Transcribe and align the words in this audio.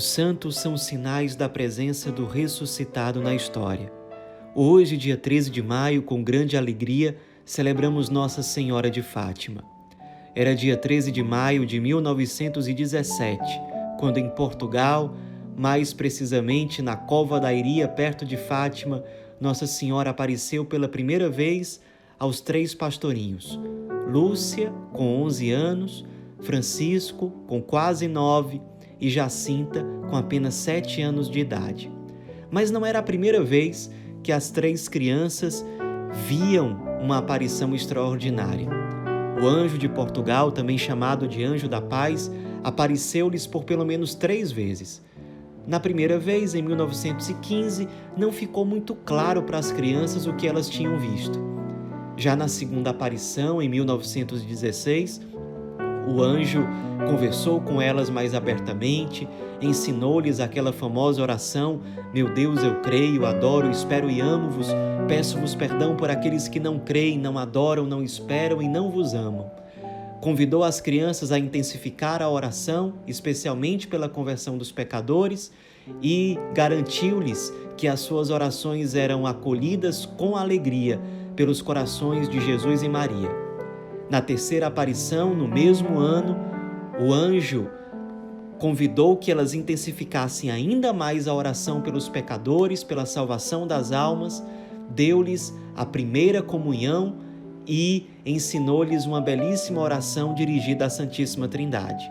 Os 0.00 0.06
santos 0.06 0.56
são 0.56 0.78
sinais 0.78 1.36
da 1.36 1.46
presença 1.46 2.10
do 2.10 2.24
ressuscitado 2.24 3.20
na 3.20 3.34
história. 3.34 3.92
Hoje, 4.54 4.96
dia 4.96 5.14
13 5.14 5.50
de 5.50 5.62
maio, 5.62 6.00
com 6.00 6.24
grande 6.24 6.56
alegria, 6.56 7.18
celebramos 7.44 8.08
Nossa 8.08 8.42
Senhora 8.42 8.90
de 8.90 9.02
Fátima. 9.02 9.62
Era 10.34 10.54
dia 10.54 10.74
13 10.74 11.12
de 11.12 11.22
maio 11.22 11.66
de 11.66 11.78
1917, 11.78 13.44
quando 13.98 14.16
em 14.16 14.30
Portugal, 14.30 15.14
mais 15.54 15.92
precisamente 15.92 16.80
na 16.80 16.96
Cova 16.96 17.38
da 17.38 17.52
Iria, 17.52 17.86
perto 17.86 18.24
de 18.24 18.38
Fátima, 18.38 19.04
Nossa 19.38 19.66
Senhora 19.66 20.08
apareceu 20.08 20.64
pela 20.64 20.88
primeira 20.88 21.28
vez 21.28 21.78
aos 22.18 22.40
três 22.40 22.74
pastorinhos: 22.74 23.60
Lúcia, 24.08 24.72
com 24.94 25.22
11 25.24 25.50
anos, 25.50 26.06
Francisco, 26.40 27.30
com 27.46 27.60
quase 27.60 28.08
nove, 28.08 28.62
e 29.00 29.08
Jacinta 29.08 29.84
com 30.08 30.16
apenas 30.16 30.54
sete 30.54 31.00
anos 31.00 31.30
de 31.30 31.40
idade. 31.40 31.90
Mas 32.50 32.70
não 32.70 32.84
era 32.84 32.98
a 32.98 33.02
primeira 33.02 33.42
vez 33.42 33.90
que 34.22 34.32
as 34.32 34.50
três 34.50 34.88
crianças 34.88 35.64
viam 36.26 36.78
uma 37.00 37.18
aparição 37.18 37.74
extraordinária. 37.74 38.68
O 39.40 39.46
anjo 39.46 39.78
de 39.78 39.88
Portugal, 39.88 40.52
também 40.52 40.76
chamado 40.76 41.26
de 41.26 41.42
anjo 41.42 41.68
da 41.68 41.80
paz, 41.80 42.30
apareceu-lhes 42.62 43.46
por 43.46 43.64
pelo 43.64 43.86
menos 43.86 44.14
três 44.14 44.52
vezes. 44.52 45.02
Na 45.66 45.78
primeira 45.78 46.18
vez, 46.18 46.54
em 46.54 46.62
1915, 46.62 47.88
não 48.16 48.32
ficou 48.32 48.64
muito 48.64 48.94
claro 48.94 49.42
para 49.42 49.58
as 49.58 49.70
crianças 49.70 50.26
o 50.26 50.34
que 50.34 50.46
elas 50.46 50.68
tinham 50.68 50.98
visto. 50.98 51.38
Já 52.16 52.36
na 52.36 52.48
segunda 52.48 52.90
aparição, 52.90 53.62
em 53.62 53.68
1916, 53.68 55.22
o 56.10 56.22
anjo 56.22 56.66
conversou 57.08 57.60
com 57.60 57.80
elas 57.80 58.10
mais 58.10 58.34
abertamente, 58.34 59.28
ensinou-lhes 59.62 60.40
aquela 60.40 60.72
famosa 60.72 61.22
oração: 61.22 61.80
Meu 62.12 62.32
Deus, 62.32 62.62
eu 62.62 62.80
creio, 62.80 63.24
adoro, 63.24 63.70
espero 63.70 64.10
e 64.10 64.20
amo-vos. 64.20 64.68
Peço-vos 65.06 65.54
perdão 65.54 65.96
por 65.96 66.10
aqueles 66.10 66.48
que 66.48 66.60
não 66.60 66.78
creem, 66.78 67.18
não 67.18 67.38
adoram, 67.38 67.86
não 67.86 68.02
esperam 68.02 68.60
e 68.60 68.68
não 68.68 68.90
vos 68.90 69.14
amam. 69.14 69.50
Convidou 70.20 70.62
as 70.62 70.80
crianças 70.80 71.32
a 71.32 71.38
intensificar 71.38 72.20
a 72.20 72.28
oração, 72.28 72.94
especialmente 73.06 73.88
pela 73.88 74.08
conversão 74.08 74.58
dos 74.58 74.70
pecadores, 74.70 75.50
e 76.02 76.38
garantiu-lhes 76.54 77.52
que 77.76 77.88
as 77.88 78.00
suas 78.00 78.28
orações 78.28 78.94
eram 78.94 79.26
acolhidas 79.26 80.04
com 80.04 80.36
alegria 80.36 81.00
pelos 81.34 81.62
corações 81.62 82.28
de 82.28 82.38
Jesus 82.38 82.82
e 82.82 82.88
Maria. 82.88 83.39
Na 84.10 84.20
terceira 84.20 84.66
aparição, 84.66 85.32
no 85.36 85.46
mesmo 85.46 86.00
ano, 86.00 86.36
o 86.98 87.12
anjo 87.12 87.70
convidou 88.58 89.16
que 89.16 89.30
elas 89.30 89.54
intensificassem 89.54 90.50
ainda 90.50 90.92
mais 90.92 91.28
a 91.28 91.32
oração 91.32 91.80
pelos 91.80 92.08
pecadores, 92.08 92.82
pela 92.82 93.06
salvação 93.06 93.68
das 93.68 93.92
almas, 93.92 94.44
deu-lhes 94.90 95.54
a 95.76 95.86
primeira 95.86 96.42
comunhão 96.42 97.18
e 97.64 98.10
ensinou-lhes 98.26 99.06
uma 99.06 99.20
belíssima 99.20 99.80
oração 99.80 100.34
dirigida 100.34 100.86
à 100.86 100.90
Santíssima 100.90 101.46
Trindade. 101.46 102.10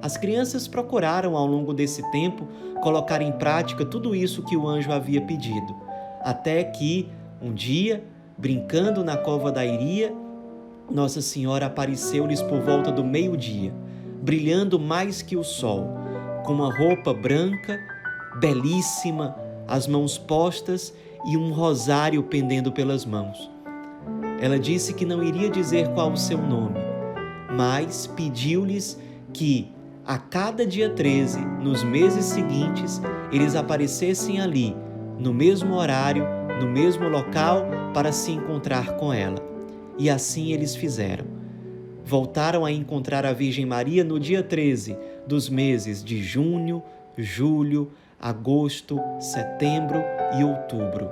As 0.00 0.16
crianças 0.16 0.68
procuraram, 0.68 1.36
ao 1.36 1.46
longo 1.46 1.74
desse 1.74 2.08
tempo, 2.12 2.46
colocar 2.80 3.20
em 3.20 3.32
prática 3.32 3.84
tudo 3.84 4.14
isso 4.14 4.44
que 4.44 4.56
o 4.56 4.68
anjo 4.68 4.92
havia 4.92 5.20
pedido, 5.20 5.74
até 6.22 6.62
que, 6.62 7.08
um 7.42 7.52
dia, 7.52 8.04
brincando 8.38 9.02
na 9.02 9.16
cova 9.16 9.50
da 9.50 9.66
Iria, 9.66 10.21
nossa 10.92 11.22
Senhora 11.22 11.66
apareceu-lhes 11.66 12.42
por 12.42 12.60
volta 12.60 12.92
do 12.92 13.02
meio-dia, 13.02 13.72
brilhando 14.22 14.78
mais 14.78 15.22
que 15.22 15.36
o 15.36 15.42
sol, 15.42 15.88
com 16.44 16.52
uma 16.52 16.72
roupa 16.72 17.14
branca, 17.14 17.80
belíssima, 18.38 19.34
as 19.66 19.86
mãos 19.86 20.18
postas 20.18 20.92
e 21.26 21.36
um 21.36 21.50
rosário 21.52 22.22
pendendo 22.24 22.70
pelas 22.70 23.06
mãos. 23.06 23.50
Ela 24.40 24.58
disse 24.58 24.92
que 24.92 25.06
não 25.06 25.22
iria 25.22 25.48
dizer 25.48 25.88
qual 25.94 26.12
o 26.12 26.16
seu 26.16 26.38
nome, 26.38 26.78
mas 27.56 28.06
pediu-lhes 28.06 29.00
que 29.32 29.72
a 30.04 30.18
cada 30.18 30.66
dia 30.66 30.90
13, 30.90 31.38
nos 31.62 31.82
meses 31.84 32.24
seguintes, 32.26 33.00
eles 33.30 33.54
aparecessem 33.54 34.40
ali, 34.40 34.76
no 35.18 35.32
mesmo 35.32 35.74
horário, 35.74 36.26
no 36.60 36.68
mesmo 36.68 37.08
local, 37.08 37.64
para 37.94 38.10
se 38.10 38.32
encontrar 38.32 38.96
com 38.96 39.12
ela. 39.12 39.51
E 39.98 40.08
assim 40.10 40.52
eles 40.52 40.74
fizeram. 40.74 41.26
Voltaram 42.04 42.64
a 42.64 42.72
encontrar 42.72 43.24
a 43.24 43.32
Virgem 43.32 43.64
Maria 43.64 44.02
no 44.02 44.18
dia 44.18 44.42
13 44.42 44.96
dos 45.26 45.48
meses 45.48 46.02
de 46.02 46.22
junho, 46.22 46.82
julho, 47.16 47.92
agosto, 48.20 49.00
setembro 49.20 50.02
e 50.38 50.44
outubro, 50.44 51.10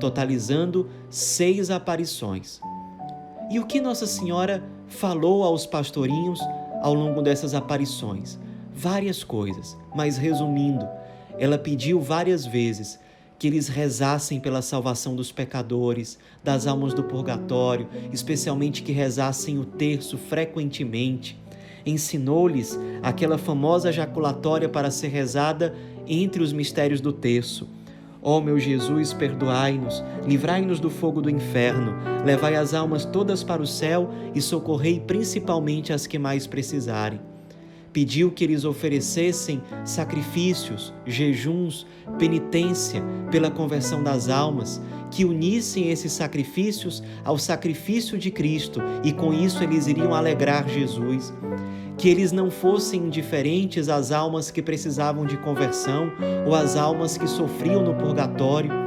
totalizando 0.00 0.88
seis 1.10 1.70
aparições. 1.70 2.60
E 3.50 3.58
o 3.58 3.66
que 3.66 3.80
Nossa 3.80 4.06
Senhora 4.06 4.62
falou 4.86 5.44
aos 5.44 5.66
pastorinhos 5.66 6.40
ao 6.82 6.94
longo 6.94 7.22
dessas 7.22 7.54
aparições? 7.54 8.38
Várias 8.74 9.22
coisas, 9.22 9.76
mas 9.94 10.16
resumindo, 10.16 10.88
ela 11.38 11.58
pediu 11.58 12.00
várias 12.00 12.46
vezes 12.46 12.98
que 13.42 13.48
eles 13.48 13.66
rezassem 13.66 14.38
pela 14.38 14.62
salvação 14.62 15.16
dos 15.16 15.32
pecadores, 15.32 16.16
das 16.44 16.64
almas 16.64 16.94
do 16.94 17.02
purgatório, 17.02 17.88
especialmente 18.12 18.84
que 18.84 18.92
rezassem 18.92 19.58
o 19.58 19.64
terço 19.64 20.16
frequentemente. 20.16 21.36
Ensinou-lhes 21.84 22.78
aquela 23.02 23.36
famosa 23.36 23.90
jaculatória 23.90 24.68
para 24.68 24.92
ser 24.92 25.08
rezada 25.08 25.74
entre 26.06 26.40
os 26.40 26.52
mistérios 26.52 27.00
do 27.00 27.12
terço. 27.12 27.68
Ó 28.22 28.38
oh, 28.38 28.40
meu 28.40 28.60
Jesus, 28.60 29.12
perdoai-nos, 29.12 30.04
livrai-nos 30.24 30.78
do 30.78 30.88
fogo 30.88 31.20
do 31.20 31.28
inferno, 31.28 31.96
levai 32.24 32.54
as 32.54 32.72
almas 32.72 33.04
todas 33.04 33.42
para 33.42 33.60
o 33.60 33.66
céu 33.66 34.08
e 34.32 34.40
socorrei 34.40 35.00
principalmente 35.00 35.92
as 35.92 36.06
que 36.06 36.16
mais 36.16 36.46
precisarem 36.46 37.31
pediu 37.92 38.30
que 38.30 38.42
eles 38.42 38.64
oferecessem 38.64 39.62
sacrifícios, 39.84 40.92
jejuns, 41.06 41.86
penitência 42.18 43.02
pela 43.30 43.50
conversão 43.50 44.02
das 44.02 44.28
almas, 44.28 44.80
que 45.10 45.24
unissem 45.24 45.90
esses 45.90 46.12
sacrifícios 46.12 47.02
ao 47.24 47.38
sacrifício 47.38 48.16
de 48.16 48.30
Cristo 48.30 48.80
e 49.04 49.12
com 49.12 49.32
isso 49.32 49.62
eles 49.62 49.86
iriam 49.86 50.14
alegrar 50.14 50.68
Jesus. 50.68 51.32
Que 51.98 52.08
eles 52.08 52.32
não 52.32 52.50
fossem 52.50 53.02
indiferentes 53.02 53.88
às 53.88 54.10
almas 54.10 54.50
que 54.50 54.62
precisavam 54.62 55.26
de 55.26 55.36
conversão 55.36 56.10
ou 56.46 56.54
às 56.54 56.74
almas 56.74 57.18
que 57.18 57.26
sofriam 57.26 57.82
no 57.82 57.94
purgatório 57.94 58.81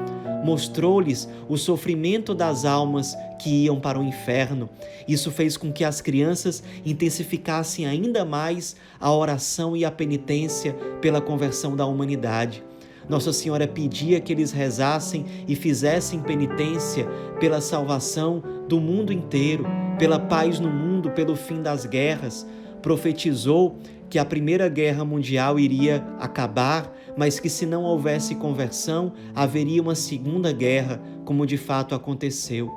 mostrou-lhes 0.45 1.27
o 1.49 1.57
sofrimento 1.57 2.35
das 2.35 2.65
almas 2.65 3.17
que 3.39 3.65
iam 3.65 3.79
para 3.79 3.99
o 3.99 4.03
inferno. 4.03 4.69
Isso 5.07 5.31
fez 5.31 5.57
com 5.57 5.73
que 5.73 5.83
as 5.83 6.01
crianças 6.01 6.63
intensificassem 6.85 7.87
ainda 7.87 8.23
mais 8.23 8.75
a 8.99 9.11
oração 9.11 9.75
e 9.75 9.83
a 9.83 9.89
penitência 9.89 10.73
pela 11.01 11.19
conversão 11.19 11.75
da 11.75 11.87
humanidade. 11.87 12.63
Nossa 13.09 13.33
Senhora 13.33 13.67
pedia 13.67 14.19
que 14.19 14.31
eles 14.31 14.51
rezassem 14.51 15.25
e 15.47 15.55
fizessem 15.55 16.19
penitência 16.19 17.07
pela 17.39 17.59
salvação 17.59 18.41
do 18.67 18.79
mundo 18.79 19.11
inteiro, 19.11 19.65
pela 19.97 20.19
paz 20.19 20.59
no 20.59 20.69
mundo, 20.69 21.09
pelo 21.11 21.35
fim 21.35 21.61
das 21.61 21.85
guerras. 21.85 22.45
Profetizou 22.81 23.77
que 24.09 24.19
a 24.19 24.25
Primeira 24.25 24.69
Guerra 24.69 25.03
Mundial 25.03 25.59
iria 25.59 26.05
acabar, 26.19 26.93
mas 27.17 27.39
que 27.39 27.49
se 27.49 27.65
não 27.65 27.83
houvesse 27.83 28.35
conversão, 28.35 29.13
haveria 29.33 29.81
uma 29.81 29.95
Segunda 29.95 30.51
Guerra, 30.51 31.01
como 31.23 31.45
de 31.45 31.57
fato 31.57 31.95
aconteceu. 31.95 32.71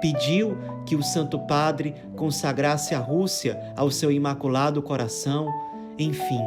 Pediu 0.00 0.56
que 0.86 0.94
o 0.94 1.02
Santo 1.02 1.38
Padre 1.40 1.94
consagrasse 2.16 2.94
a 2.94 2.98
Rússia 2.98 3.58
ao 3.76 3.90
seu 3.90 4.12
imaculado 4.12 4.80
coração. 4.80 5.48
Enfim, 5.98 6.40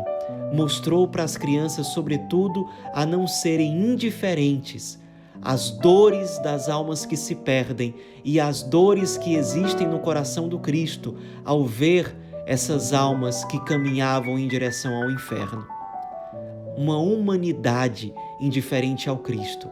mostrou 0.54 1.08
para 1.08 1.24
as 1.24 1.36
crianças, 1.36 1.88
sobretudo, 1.88 2.70
a 2.94 3.06
não 3.06 3.28
serem 3.28 3.92
indiferentes 3.92 5.02
às 5.42 5.72
dores 5.72 6.38
das 6.40 6.70
almas 6.70 7.06
que 7.06 7.18
se 7.18 7.36
perdem 7.36 7.96
e 8.24 8.40
às 8.40 8.62
dores 8.62 9.18
que 9.18 9.34
existem 9.34 9.88
no 9.88 10.00
coração 10.00 10.48
do 10.48 10.60
Cristo 10.60 11.16
ao 11.44 11.66
ver 11.66 12.16
essas 12.46 12.94
almas 12.94 13.44
que 13.46 13.60
caminhavam 13.66 14.38
em 14.38 14.48
direção 14.48 14.94
ao 14.96 15.10
inferno. 15.10 15.66
Uma 16.76 16.98
humanidade 16.98 18.14
indiferente 18.40 19.10
ao 19.10 19.18
Cristo. 19.18 19.70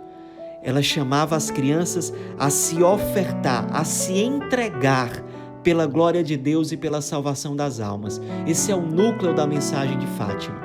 Ela 0.61 0.81
chamava 0.81 1.35
as 1.35 1.49
crianças 1.49 2.13
a 2.37 2.49
se 2.49 2.83
ofertar, 2.83 3.67
a 3.71 3.83
se 3.83 4.13
entregar 4.13 5.23
pela 5.63 5.85
glória 5.85 6.23
de 6.23 6.37
Deus 6.37 6.71
e 6.71 6.77
pela 6.77 7.01
salvação 7.01 7.55
das 7.55 7.79
almas. 7.79 8.21
Esse 8.47 8.71
é 8.71 8.75
o 8.75 8.81
núcleo 8.81 9.33
da 9.33 9.47
mensagem 9.47 9.97
de 9.97 10.07
Fátima, 10.07 10.59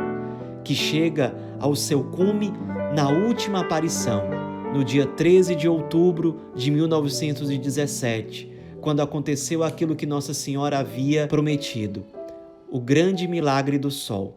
que 0.64 0.74
chega 0.74 1.34
ao 1.58 1.74
seu 1.74 2.04
cume 2.04 2.52
na 2.94 3.08
última 3.08 3.60
aparição, 3.60 4.22
no 4.72 4.84
dia 4.84 5.06
13 5.06 5.54
de 5.54 5.68
outubro 5.68 6.36
de 6.54 6.70
1917, 6.70 8.53
quando 8.84 9.00
aconteceu 9.00 9.64
aquilo 9.64 9.96
que 9.96 10.04
Nossa 10.04 10.34
Senhora 10.34 10.78
havia 10.78 11.26
prometido, 11.26 12.04
o 12.70 12.78
grande 12.78 13.26
milagre 13.26 13.78
do 13.78 13.90
sol. 13.90 14.36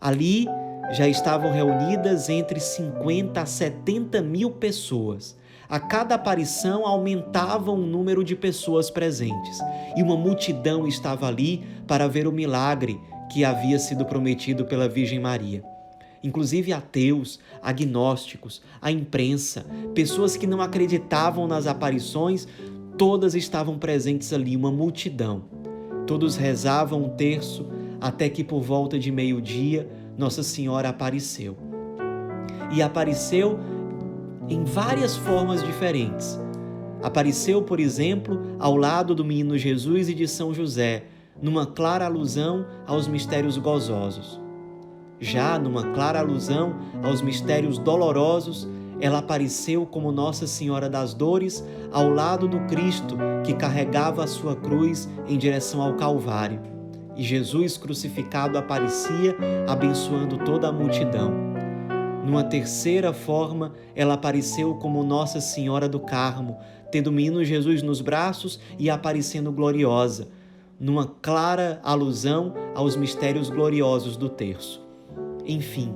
Ali, 0.00 0.46
já 0.92 1.08
estavam 1.08 1.50
reunidas 1.50 2.28
entre 2.28 2.60
50 2.60 3.40
a 3.40 3.44
70 3.44 4.22
mil 4.22 4.52
pessoas. 4.52 5.36
A 5.68 5.80
cada 5.80 6.14
aparição 6.14 6.86
aumentava 6.86 7.72
o 7.72 7.76
número 7.76 8.22
de 8.22 8.36
pessoas 8.36 8.90
presentes 8.90 9.58
e 9.96 10.02
uma 10.02 10.16
multidão 10.16 10.86
estava 10.86 11.26
ali 11.26 11.64
para 11.84 12.06
ver 12.06 12.28
o 12.28 12.32
milagre 12.32 13.00
que 13.32 13.44
havia 13.44 13.80
sido 13.80 14.04
prometido 14.04 14.66
pela 14.66 14.88
Virgem 14.88 15.18
Maria. 15.18 15.64
Inclusive 16.22 16.72
ateus, 16.72 17.40
agnósticos, 17.60 18.62
a 18.80 18.92
imprensa, 18.92 19.66
pessoas 19.94 20.36
que 20.36 20.46
não 20.46 20.60
acreditavam 20.60 21.48
nas 21.48 21.66
aparições, 21.66 22.46
todas 22.96 23.34
estavam 23.34 23.78
presentes 23.78 24.32
ali, 24.32 24.56
uma 24.56 24.70
multidão. 24.70 25.44
Todos 26.06 26.36
rezavam 26.36 27.04
um 27.04 27.08
terço 27.08 27.66
até 28.00 28.28
que 28.28 28.44
por 28.44 28.60
volta 28.60 28.98
de 28.98 29.10
meio-dia 29.10 29.88
Nossa 30.16 30.42
Senhora 30.42 30.90
apareceu. 30.90 31.56
E 32.72 32.82
apareceu 32.82 33.58
em 34.48 34.64
várias 34.64 35.16
formas 35.16 35.62
diferentes. 35.64 36.38
Apareceu, 37.02 37.62
por 37.62 37.80
exemplo, 37.80 38.40
ao 38.58 38.76
lado 38.76 39.14
do 39.14 39.24
menino 39.24 39.58
Jesus 39.58 40.08
e 40.08 40.14
de 40.14 40.26
São 40.28 40.54
José, 40.54 41.04
numa 41.40 41.66
clara 41.66 42.06
alusão 42.06 42.66
aos 42.86 43.06
mistérios 43.08 43.56
gozosos. 43.56 44.40
Já 45.20 45.58
numa 45.58 45.92
clara 45.92 46.20
alusão 46.20 46.74
aos 47.02 47.22
mistérios 47.22 47.78
dolorosos, 47.78 48.68
ela 49.00 49.18
apareceu 49.18 49.86
como 49.86 50.12
Nossa 50.12 50.46
Senhora 50.46 50.88
das 50.88 51.14
Dores 51.14 51.64
ao 51.92 52.08
lado 52.08 52.46
do 52.48 52.60
Cristo 52.60 53.16
que 53.44 53.54
carregava 53.54 54.24
a 54.24 54.26
sua 54.26 54.56
cruz 54.56 55.08
em 55.26 55.36
direção 55.36 55.82
ao 55.82 55.94
Calvário. 55.94 56.60
E 57.16 57.22
Jesus 57.22 57.76
crucificado 57.76 58.58
aparecia 58.58 59.36
abençoando 59.68 60.38
toda 60.38 60.68
a 60.68 60.72
multidão. 60.72 61.32
Numa 62.24 62.42
terceira 62.42 63.12
forma, 63.12 63.74
ela 63.94 64.14
apareceu 64.14 64.74
como 64.76 65.04
Nossa 65.04 65.40
Senhora 65.40 65.88
do 65.88 66.00
Carmo, 66.00 66.56
tendo 66.90 67.08
o 67.08 67.12
menino 67.12 67.44
Jesus 67.44 67.82
nos 67.82 68.00
braços 68.00 68.58
e 68.78 68.88
aparecendo 68.88 69.52
gloriosa, 69.52 70.28
numa 70.80 71.06
clara 71.06 71.80
alusão 71.84 72.54
aos 72.74 72.96
mistérios 72.96 73.50
gloriosos 73.50 74.16
do 74.16 74.28
terço. 74.28 74.82
Enfim, 75.44 75.94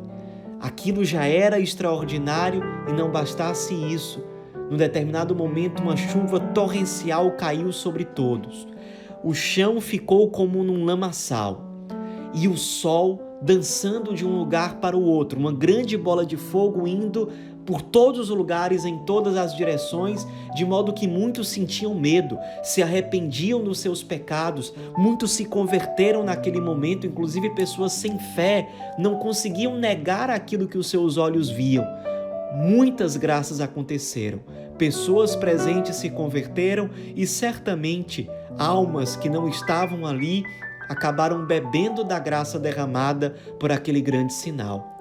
aquilo 0.60 1.04
já 1.04 1.24
era 1.24 1.60
extraordinário 1.60 2.62
e 2.88 2.92
não 2.92 3.10
bastasse 3.10 3.74
isso. 3.74 4.22
Num 4.70 4.76
determinado 4.76 5.34
momento, 5.34 5.82
uma 5.82 5.96
chuva 5.96 6.38
torrencial 6.38 7.30
caiu 7.32 7.72
sobre 7.72 8.04
todos. 8.04 8.66
O 9.24 9.32
chão 9.32 9.80
ficou 9.80 10.30
como 10.30 10.62
num 10.62 10.84
lamaçal 10.84 11.64
e 12.34 12.46
o 12.46 12.56
sol 12.56 13.20
dançando 13.40 14.14
de 14.14 14.26
um 14.26 14.36
lugar 14.36 14.76
para 14.76 14.96
o 14.96 15.02
outro, 15.02 15.38
uma 15.38 15.52
grande 15.52 15.96
bola 15.96 16.26
de 16.26 16.36
fogo 16.36 16.86
indo 16.86 17.30
por 17.68 17.82
todos 17.82 18.30
os 18.30 18.34
lugares, 18.34 18.86
em 18.86 18.96
todas 19.00 19.36
as 19.36 19.54
direções, 19.54 20.26
de 20.54 20.64
modo 20.64 20.90
que 20.90 21.06
muitos 21.06 21.48
sentiam 21.48 21.94
medo, 21.94 22.38
se 22.62 22.82
arrependiam 22.82 23.62
dos 23.62 23.78
seus 23.78 24.02
pecados, 24.02 24.72
muitos 24.96 25.32
se 25.32 25.44
converteram 25.44 26.24
naquele 26.24 26.62
momento, 26.62 27.06
inclusive 27.06 27.50
pessoas 27.50 27.92
sem 27.92 28.18
fé 28.18 28.66
não 28.98 29.16
conseguiam 29.16 29.76
negar 29.76 30.30
aquilo 30.30 30.66
que 30.66 30.78
os 30.78 30.88
seus 30.88 31.18
olhos 31.18 31.50
viam. 31.50 31.84
Muitas 32.54 33.18
graças 33.18 33.60
aconteceram, 33.60 34.40
pessoas 34.78 35.36
presentes 35.36 35.96
se 35.96 36.08
converteram 36.08 36.88
e 37.14 37.26
certamente 37.26 38.30
almas 38.58 39.14
que 39.14 39.28
não 39.28 39.46
estavam 39.46 40.06
ali 40.06 40.42
acabaram 40.88 41.44
bebendo 41.44 42.02
da 42.02 42.18
graça 42.18 42.58
derramada 42.58 43.36
por 43.60 43.70
aquele 43.70 44.00
grande 44.00 44.32
sinal. 44.32 44.97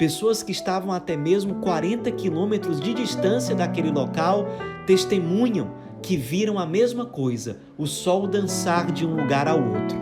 Pessoas 0.00 0.42
que 0.42 0.50
estavam 0.50 0.92
até 0.92 1.14
mesmo 1.14 1.56
40 1.56 2.10
quilômetros 2.12 2.80
de 2.80 2.94
distância 2.94 3.54
daquele 3.54 3.90
local 3.90 4.46
testemunham 4.86 5.72
que 6.02 6.16
viram 6.16 6.58
a 6.58 6.64
mesma 6.64 7.04
coisa, 7.04 7.58
o 7.76 7.86
sol 7.86 8.26
dançar 8.26 8.90
de 8.92 9.06
um 9.06 9.14
lugar 9.14 9.46
ao 9.46 9.58
outro. 9.58 9.98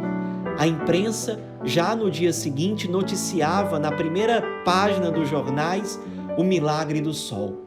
A 0.57 0.69
imprensa, 0.69 1.41
já 1.65 1.97
no 1.97 2.13
dia 2.13 2.33
seguinte, 2.33 2.87
noticiava 2.89 3.81
na 3.81 3.91
primeira 3.91 4.41
página 4.65 5.11
dos 5.11 5.29
jornais 5.29 5.99
o 6.37 6.45
milagre 6.45 7.01
do 7.01 7.13
sol. 7.13 7.67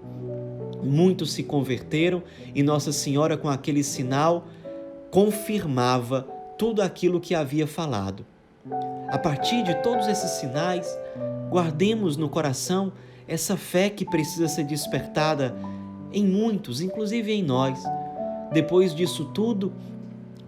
Muitos 0.81 1.33
se 1.33 1.43
converteram 1.43 2.23
e 2.55 2.63
Nossa 2.63 2.93
Senhora, 2.93 3.35
com 3.35 3.49
aquele 3.49 3.83
sinal, 3.83 4.47
confirmava 5.09 6.25
tudo 6.57 6.81
aquilo 6.81 7.19
que 7.19 7.35
havia 7.35 7.67
falado. 7.67 8.25
A 9.09 9.17
partir 9.17 9.63
de 9.63 9.75
todos 9.83 10.07
esses 10.07 10.31
sinais, 10.39 10.87
guardemos 11.51 12.15
no 12.15 12.29
coração 12.29 12.93
essa 13.27 13.57
fé 13.57 13.89
que 13.89 14.05
precisa 14.05 14.47
ser 14.47 14.63
despertada 14.63 15.53
em 16.13 16.25
muitos, 16.25 16.79
inclusive 16.79 17.31
em 17.33 17.43
nós. 17.43 17.77
Depois 18.53 18.95
disso 18.95 19.25
tudo, 19.25 19.73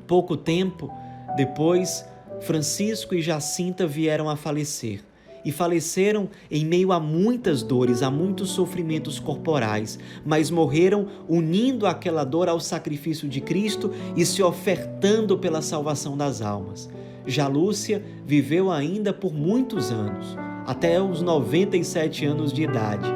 pouco 0.07 0.37
tempo 0.37 0.89
depois, 1.35 2.05
Francisco 2.41 3.13
e 3.13 3.21
Jacinta 3.21 3.85
vieram 3.85 4.29
a 4.29 4.37
falecer 4.37 5.03
e 5.43 5.51
faleceram 5.51 6.29
em 6.49 6.65
meio 6.65 6.93
a 6.93 7.01
muitas 7.01 7.63
dores, 7.63 8.01
a 8.01 8.09
muitos 8.09 8.51
sofrimentos 8.51 9.19
corporais, 9.19 9.99
mas 10.25 10.49
morreram 10.49 11.07
unindo 11.27 11.85
aquela 11.85 12.23
dor 12.23 12.47
ao 12.47 12.61
sacrifício 12.61 13.27
de 13.27 13.41
Cristo 13.41 13.91
e 14.15 14.25
se 14.25 14.41
ofertando 14.41 15.37
pela 15.37 15.61
salvação 15.61 16.15
das 16.15 16.41
almas. 16.41 16.89
Já 17.25 17.47
Lúcia 17.47 18.03
viveu 18.25 18.71
ainda 18.71 19.11
por 19.11 19.33
muitos 19.33 19.91
anos, 19.91 20.37
até 20.65 21.01
os 21.01 21.21
97 21.21 22.25
anos 22.25 22.51
de 22.51 22.63
idade. 22.63 23.07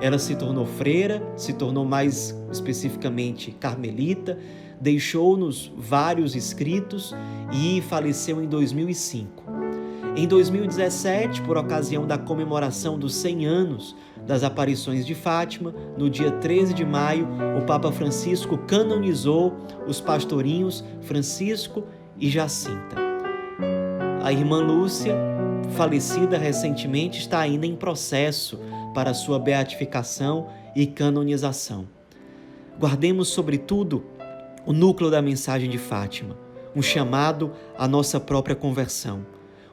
Ela 0.00 0.18
se 0.18 0.36
tornou 0.36 0.66
freira, 0.66 1.22
se 1.36 1.52
tornou 1.52 1.84
mais 1.84 2.36
especificamente 2.50 3.50
carmelita, 3.52 4.38
deixou-nos 4.80 5.72
vários 5.76 6.36
escritos 6.36 7.14
e 7.52 7.80
faleceu 7.82 8.42
em 8.42 8.46
2005. 8.46 9.44
Em 10.16 10.26
2017, 10.26 11.42
por 11.42 11.58
ocasião 11.58 12.06
da 12.06 12.16
comemoração 12.16 12.98
dos 12.98 13.14
100 13.16 13.46
anos 13.46 13.96
das 14.26 14.42
aparições 14.42 15.06
de 15.06 15.14
Fátima, 15.14 15.74
no 15.96 16.08
dia 16.08 16.30
13 16.30 16.72
de 16.72 16.84
maio, 16.84 17.28
o 17.58 17.66
Papa 17.66 17.92
Francisco 17.92 18.56
canonizou 18.58 19.54
os 19.86 20.00
pastorinhos 20.00 20.82
Francisco 21.02 21.84
e 22.18 22.30
Jacinta. 22.30 22.96
A 24.22 24.32
irmã 24.32 24.60
Lúcia, 24.60 25.14
falecida 25.70 26.38
recentemente, 26.38 27.20
está 27.20 27.40
ainda 27.40 27.66
em 27.66 27.76
processo 27.76 28.58
para 28.94 29.14
sua 29.14 29.38
beatificação 29.38 30.48
e 30.74 30.86
canonização. 30.86 31.86
Guardemos, 32.78 33.28
sobretudo, 33.28 34.04
o 34.64 34.72
núcleo 34.72 35.10
da 35.10 35.22
mensagem 35.22 35.70
de 35.70 35.78
Fátima, 35.78 36.36
um 36.74 36.82
chamado 36.82 37.52
à 37.76 37.86
nossa 37.88 38.20
própria 38.20 38.54
conversão 38.54 39.24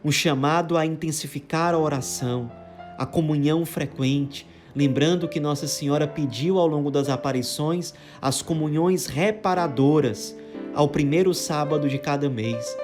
um 0.03 0.11
chamado 0.11 0.77
a 0.77 0.85
intensificar 0.85 1.73
a 1.73 1.79
oração, 1.79 2.51
a 2.97 3.05
comunhão 3.05 3.65
frequente, 3.65 4.45
lembrando 4.75 5.29
que 5.29 5.39
Nossa 5.39 5.67
Senhora 5.67 6.07
pediu 6.07 6.59
ao 6.59 6.67
longo 6.67 6.91
das 6.91 7.07
aparições 7.07 7.93
as 8.21 8.41
comunhões 8.41 9.05
reparadoras 9.05 10.35
ao 10.73 10.89
primeiro 10.89 11.33
sábado 11.33 11.87
de 11.87 11.97
cada 11.97 12.29
mês. 12.29 12.75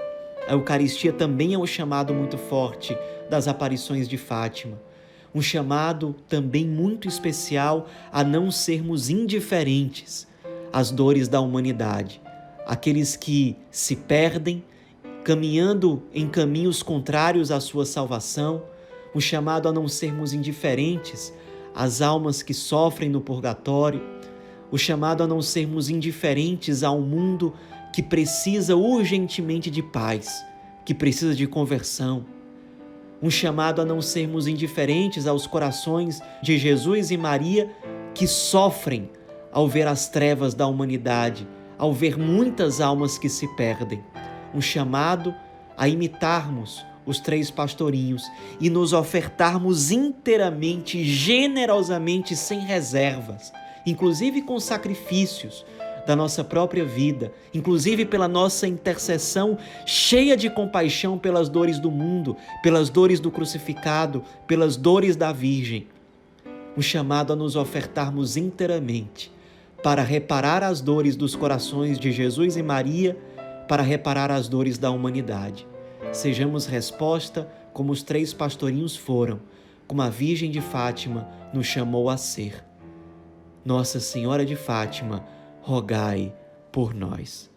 A 0.49 0.53
Eucaristia 0.53 1.13
também 1.13 1.53
é 1.53 1.59
um 1.59 1.67
chamado 1.67 2.11
muito 2.11 2.35
forte 2.35 2.97
das 3.29 3.47
aparições 3.47 4.09
de 4.09 4.17
Fátima. 4.17 4.81
Um 5.33 5.43
chamado 5.43 6.15
também 6.27 6.65
muito 6.65 7.07
especial 7.07 7.87
a 8.11 8.23
não 8.23 8.49
sermos 8.49 9.11
indiferentes 9.11 10.27
às 10.73 10.89
dores 10.89 11.27
da 11.27 11.39
humanidade, 11.39 12.19
aqueles 12.65 13.15
que 13.15 13.55
se 13.69 13.95
perdem 13.95 14.63
caminhando 15.23 16.01
em 16.11 16.27
caminhos 16.27 16.81
contrários 16.81 17.51
à 17.51 17.59
sua 17.59 17.85
salvação, 17.85 18.63
um 19.13 19.19
chamado 19.19 19.69
a 19.69 19.71
não 19.71 19.87
sermos 19.87 20.33
indiferentes 20.33 21.31
às 21.75 22.01
almas 22.01 22.41
que 22.41 22.55
sofrem 22.55 23.07
no 23.07 23.21
purgatório, 23.21 24.01
o 24.71 24.79
chamado 24.79 25.21
a 25.21 25.27
não 25.27 25.43
sermos 25.43 25.91
indiferentes 25.91 26.81
ao 26.81 26.99
mundo 26.99 27.53
que 27.93 28.01
precisa 28.01 28.75
urgentemente 28.75 29.69
de 29.69 29.81
paz, 29.81 30.45
que 30.85 30.93
precisa 30.93 31.35
de 31.35 31.47
conversão. 31.47 32.25
Um 33.21 33.29
chamado 33.29 33.81
a 33.81 33.85
não 33.85 34.01
sermos 34.01 34.47
indiferentes 34.47 35.27
aos 35.27 35.45
corações 35.45 36.21
de 36.41 36.57
Jesus 36.57 37.11
e 37.11 37.17
Maria 37.17 37.69
que 38.13 38.27
sofrem 38.27 39.09
ao 39.51 39.67
ver 39.67 39.87
as 39.87 40.07
trevas 40.07 40.53
da 40.53 40.67
humanidade, 40.67 41.47
ao 41.77 41.93
ver 41.93 42.17
muitas 42.17 42.79
almas 42.79 43.17
que 43.17 43.29
se 43.29 43.47
perdem 43.55 44.03
um 44.53 44.61
chamado 44.61 45.33
a 45.77 45.87
imitarmos 45.87 46.85
os 47.05 47.19
três 47.19 47.49
pastorinhos 47.49 48.29
e 48.59 48.69
nos 48.69 48.93
ofertarmos 48.93 49.91
inteiramente, 49.91 51.03
generosamente, 51.03 52.35
sem 52.35 52.59
reservas, 52.59 53.51
inclusive 53.85 54.41
com 54.41 54.59
sacrifícios 54.59 55.65
da 56.09 56.15
nossa 56.15 56.43
própria 56.43 56.83
vida, 56.83 57.31
inclusive 57.53 58.03
pela 58.03 58.27
nossa 58.27 58.67
intercessão 58.67 59.59
cheia 59.85 60.35
de 60.35 60.49
compaixão 60.49 61.19
pelas 61.19 61.47
dores 61.47 61.77
do 61.77 61.91
mundo, 61.91 62.35
pelas 62.63 62.89
dores 62.89 63.19
do 63.19 63.29
crucificado, 63.29 64.23
pelas 64.47 64.75
dores 64.75 65.15
da 65.15 65.31
Virgem. 65.31 65.85
Um 66.75 66.81
chamado 66.81 67.31
a 67.31 67.35
nos 67.35 67.55
ofertarmos 67.55 68.37
inteiramente 68.37 69.31
para 69.83 70.01
reparar 70.01 70.63
as 70.63 70.81
dores 70.81 71.15
dos 71.15 71.35
corações 71.35 71.99
de 71.99 72.11
Jesus 72.11 72.57
e 72.57 72.63
Maria, 72.63 73.15
para 73.67 73.83
reparar 73.83 74.31
as 74.31 74.47
dores 74.47 74.79
da 74.79 74.89
humanidade. 74.89 75.67
Sejamos 76.11 76.65
resposta 76.65 77.47
como 77.71 77.91
os 77.91 78.01
três 78.01 78.33
pastorinhos 78.33 78.95
foram, 78.95 79.39
como 79.85 80.01
a 80.01 80.09
Virgem 80.09 80.49
de 80.49 80.59
Fátima 80.59 81.29
nos 81.53 81.67
chamou 81.67 82.09
a 82.09 82.17
ser. 82.17 82.65
Nossa 83.63 83.99
Senhora 83.99 84.43
de 84.43 84.55
Fátima, 84.55 85.23
rogai 85.69 86.33
por 86.71 86.95
nós. 86.95 87.47